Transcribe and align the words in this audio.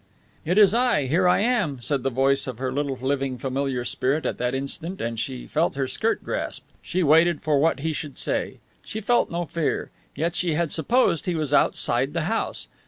"It 0.45 0.57
is 0.57 0.73
I. 0.73 1.05
Here 1.05 1.27
I 1.27 1.41
am," 1.41 1.79
said 1.79 2.01
the 2.01 2.09
voice 2.09 2.47
of 2.47 2.57
her 2.57 2.71
little 2.71 2.97
living 2.99 3.37
familiar 3.37 3.85
spirit 3.85 4.25
at 4.25 4.39
that 4.39 4.55
instant, 4.55 4.99
and 4.99 5.19
she 5.19 5.45
felt 5.45 5.75
her 5.75 5.87
skirt 5.87 6.23
grasped. 6.23 6.65
She 6.81 7.03
waited 7.03 7.43
for 7.43 7.59
what 7.59 7.81
he 7.81 7.93
should 7.93 8.17
say. 8.17 8.57
She 8.83 8.99
felt 8.99 9.29
no 9.29 9.45
fear. 9.45 9.91
Yet 10.15 10.33
she 10.33 10.55
had 10.55 10.71
supposed 10.71 11.27
he 11.27 11.35
was 11.35 11.53
outside 11.53 12.13
the 12.13 12.21
house. 12.23 12.67